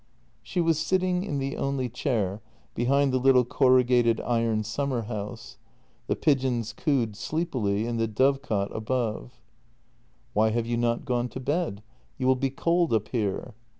She 0.41 0.61
was 0.61 0.79
sitting 0.79 1.21
in 1.23 1.37
the 1.37 1.55
only 1.57 1.87
chair, 1.87 2.41
behind 2.73 3.13
the 3.13 3.19
little 3.19 3.45
corrugated 3.45 4.19
iron 4.21 4.63
summer 4.63 5.03
house. 5.03 5.59
The 6.07 6.15
pigeons 6.15 6.73
cooed 6.73 7.15
sleepily 7.15 7.85
in 7.85 7.97
the 7.97 8.07
dovecot 8.07 8.75
above. 8.75 9.25
JENNY 10.33 10.33
261 10.33 10.41
"Why 10.41 10.49
have 10.49 10.65
you 10.65 10.77
not 10.77 11.05
gone 11.05 11.29
to 11.29 11.39
bed? 11.39 11.83
You 12.17 12.25
will 12.25 12.35
be 12.35 12.49
cold 12.49 12.93
up 12.93 13.09
here." 13.09 13.53